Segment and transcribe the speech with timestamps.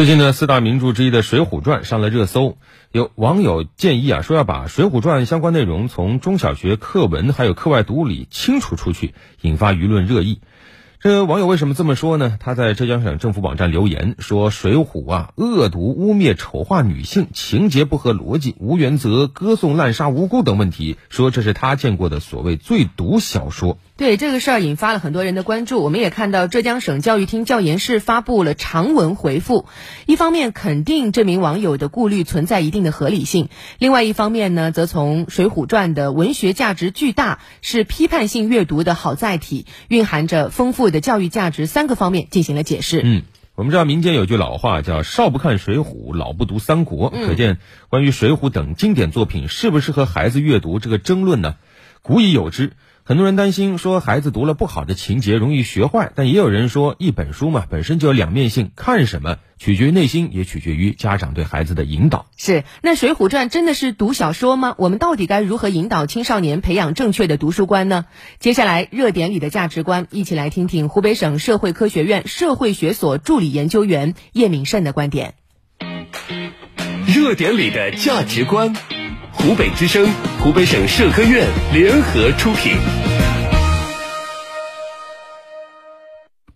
[0.00, 2.56] 最近呢，四大名著之一的《水浒传》上了热搜，
[2.90, 10.40] 有网友建议啊，说要把《水浒传》相关内容从中小学课文还有课外读物里清除出去，引发舆论热议。
[11.02, 12.36] 这网友为什么这么说呢？
[12.40, 25.82] 他在浙江省政府网站留言说：“水浒啊，恶毒、污蔑、丑化女性，情节不合逻辑，无原则，歌颂滥杀无辜等问题，说这是他见过的所谓最毒小说。”对这个事儿引发了很多人的关注。
[25.82, 29.66] 我们也看到浙江省教育厅教研室发布了长文回复，
[30.04, 33.48] 一方面肯定这名网友的顾虑存在一定的合理性，
[33.78, 43.00] 另外一方面呢，则从《水浒传》的文学价值巨大，是批判性阅读的好载体，蕴含着丰富的教育价值三个方面进行了解释。
[43.02, 43.22] 嗯，
[43.54, 47.58] 我们知道民间有句老话叫“少不看水浒，老不读三国”，可见
[47.88, 51.56] 关于水浒等经典作品适不适合孩子阅读这个争论呢，
[52.02, 52.72] 古已有之。
[53.02, 62.26] 很多人担心说孩子读了不好的情节容易学坏，但也有人说一本书嘛本身就有两面性，看什么取决于内心，也取决于家长对孩子的引导。
[62.36, 64.74] 是，那《水浒传》真的是读小说吗？
[64.78, 68.04] 我们到底该如何引导青少年培养正确的读书观呢？
[68.38, 75.34] 接下来热点里的价值观，一起来听听湖北省社会科学院社会学所助理研究员叶敏胜的观点。
[77.06, 78.99] 热点里的价值观。
[79.42, 80.06] 湖北之声、
[80.40, 82.76] 湖北省社科院联合出品。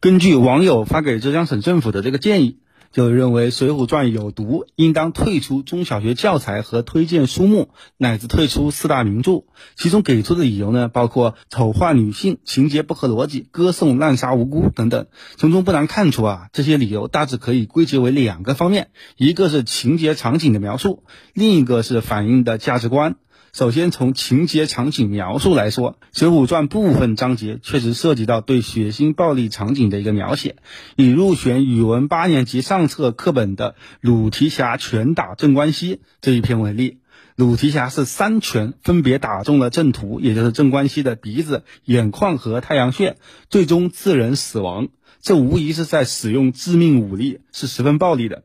[0.00, 2.58] 根据网友发给浙江省政府的这个建议。
[2.94, 9.42] 就认为《水浒传》有毒，应当退出中小学教材和推荐书目，乃至退出四大名著。
[9.74, 15.08] 其中给出的理由呢，包括丑化女性、情节不合逻辑、歌颂滥杀无辜等等。
[15.36, 23.16] 从中不难看出啊，这些理由大致可以归结为两个方面：一个是情节场景的描述，另一个是反映的价值观。
[23.54, 30.56] 首先，从情节场景描述来说，《水浒传》部分章节确实涉及到对血腥暴力场景的一个描写。
[30.96, 36.98] 以入选语文八年级上册课本的鲁提辖拳打镇关西这一篇为例，
[37.36, 43.16] 鲁提辖是三拳分别打中了郑屠，也就是镇关西的鼻子、眼眶和太阳穴，
[43.50, 44.88] 最终致人死亡。
[45.20, 48.42] 这无疑是在使用致命武力，是十分暴力的。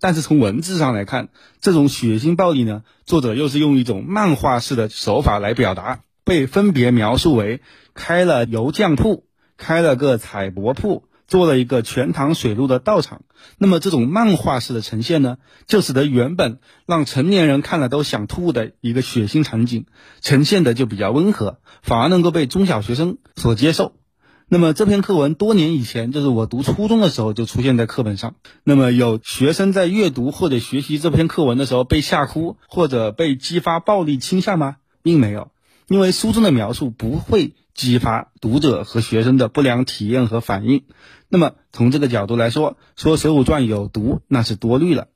[0.00, 1.28] 但是从文字上来看，
[1.60, 7.60] 这种血腥暴力呢，作者又是用一种漫画式的手法来表达，被分别描述为
[7.94, 13.22] 开了油酱铺，开了个彩帛铺，做了一个全塘水路的道场。
[13.58, 19.86] 那么这种漫画式的呈现呢，就使得原本让成年人看了都想吐的一个血腥场景，
[20.20, 23.92] 呈现的就比较温和，反而能够被中小学生所接受。
[24.54, 28.36] 那么这篇课文多年以前，就是我读初中的时候就出现在课本上。
[28.62, 34.76] 那么有学生在阅读或者学习这篇课文的时候被吓哭或者被激发暴力倾向吗？
[35.02, 35.50] 并没有，
[35.88, 40.84] 因为书中的描述不会激发读者和学生的不良体验和反应。
[41.28, 45.08] 那么从这个角度来说，说《水浒传》有毒那是多虑了。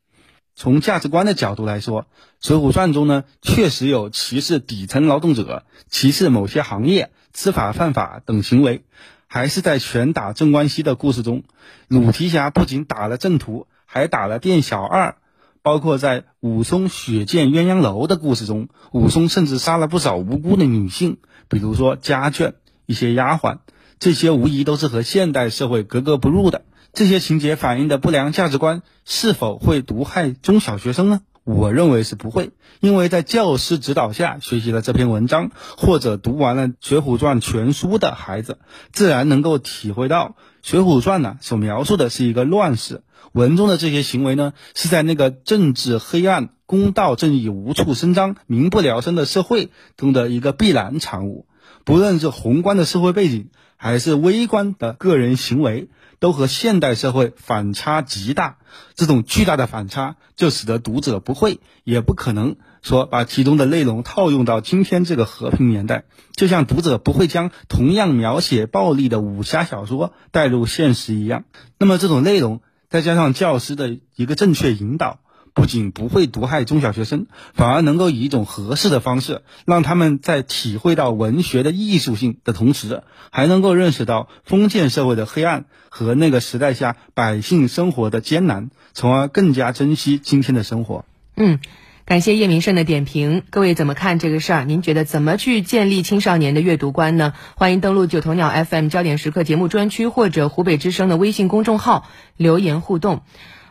[0.57, 2.03] 从价值观的角度来说，
[2.41, 8.83] 《水浒传》中呢确实有歧视底层劳动者、歧视某些行业、知法犯法等行为。
[9.29, 11.45] 还是在拳打镇关西的故事中，
[11.87, 15.17] 鲁提辖不仅打了郑屠，还打了店小二。
[15.61, 21.19] 包括在武松血溅鸳鸯楼的故事中，武松甚至杀了不少无辜的女性，
[21.49, 22.55] 比如说家眷、
[22.87, 23.59] 一些丫鬟。
[23.99, 26.63] 这些无疑都是和现代社会格格不入的。
[26.95, 31.21] 这些情节反映的不良价值观，是否会毒害中小学生呢？
[31.49, 32.51] 我认为是不会，
[32.81, 38.59] 因为在教师指导下学习了这篇文章，或者读完了《水浒传》全书的孩子，
[38.93, 40.29] 自然能够体会到
[40.63, 51.47] 《水浒传》呢所描述的是一个乱世，文中的这些行为呢是在那个政治黑暗、公道正义无处伸张、民不聊生的社会中的一个必然产物。
[51.85, 53.49] 不论是宏观的社会背景，
[53.79, 55.89] 还是微观的个人行为。
[56.21, 58.57] 都和现代社会反差极大，
[58.97, 71.45] 这种巨大的反差就使得读者不会，也不可能说把其中的内容套用到今天这个和平年代，就像读者不会将同样描写暴力的武侠小说带入现实一样。
[71.79, 75.21] 那么这种内容再加上教师的一个正确引导。
[75.55, 91.05] 不仅不会毒害中小学生，反而能够以一种合适的方式，让他们在体会到文学的艺术性的同时，还能够认识到封建社会的黑暗和那个时代下百姓生活的艰难，从而更加珍惜今天的生活。
[91.37, 91.59] 嗯，
[92.05, 93.43] 感谢叶明胜的点评。
[93.51, 94.65] 各位怎么看这个事儿？
[94.65, 97.33] 您觉得怎么去建立青少年的阅读观呢？
[97.55, 102.07] 欢迎登录九头鸟 FM 焦点时刻节目专区或者湖北之声的微信公众号
[102.37, 103.23] 留言互动。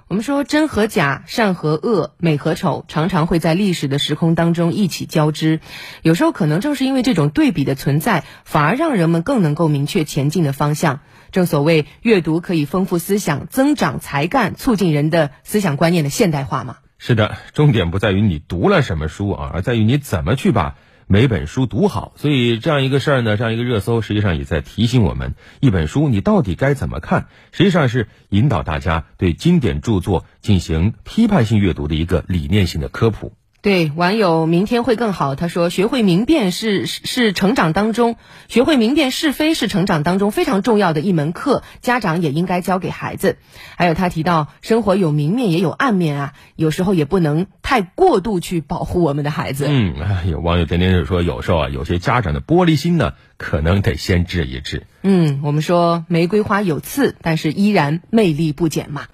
[0.10, 5.60] 我们说真和假、善和恶、美和丑，常常会在历史的时空当中一起交织。
[6.02, 11.02] 有时候可能正是因为这种对比的存在，反而让人们更能够明确前进的方向。
[11.32, 16.78] 正所谓，阅读可以丰富思想、增长才干、促进人的思想观念的现代化嘛。
[16.98, 20.76] 是的，重点不在于你读了什么书啊，而在于你怎么去把。
[21.10, 33.37] 每本书读好，所以这样一个事儿呢，这样一个热搜，实际上也在提醒我们，一本书你到底该怎么看，实际上是引导大家对经典著作进行批判性阅读的一个理念性的科普。
[33.64, 38.16] 对网友明天会更好，他说学会明辨是是成长当中
[38.48, 43.38] 学会明辨是非是成长当中非常重要的一门课，家长也应该教给孩子。
[43.76, 49.66] 还有他提到生活有明面也有暗面啊，有时候也不能太过度去保护我们的孩子。
[49.68, 49.96] 嗯，
[50.30, 54.86] 有网友点点就说，有时候啊，有些家长的玻璃心呢，可能得先治一治。
[55.02, 59.08] 嗯，我们说玫瑰花有刺，但是依然魅力不减嘛。